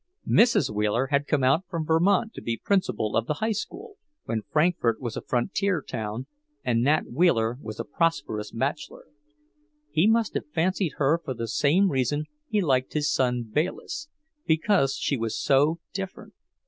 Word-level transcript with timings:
Mrs. 0.27 0.73
Wheeler 0.73 1.09
had 1.11 1.27
come 1.27 1.43
out 1.43 1.65
from 1.69 1.85
Vermont 1.85 2.33
to 2.33 2.41
be 2.41 2.57
Principal 2.57 3.15
of 3.15 3.27
the 3.27 3.35
High 3.35 3.51
School, 3.51 3.97
when 4.23 4.41
Frankfort 4.41 4.99
was 4.99 5.15
a 5.15 5.21
frontier 5.21 5.79
town 5.87 6.25
and 6.63 6.81
Nat 6.81 7.03
Wheeler 7.13 7.59
was 7.61 7.79
a 7.79 7.85
prosperous 7.85 8.49
bachelor. 8.51 9.05
He 9.91 10.07
must 10.07 10.33
have 10.33 10.49
fancied 10.51 10.93
her 10.97 11.21
for 11.23 11.35
the 11.35 11.47
same 11.47 11.91
reason 11.91 12.25
he 12.47 12.61
liked 12.61 12.93
his 12.93 13.11
son 13.13 13.43
Bayliss, 13.43 14.09
because 14.47 14.95
she 14.95 15.17
was 15.17 15.39
so 15.39 15.77
different. 15.93 16.33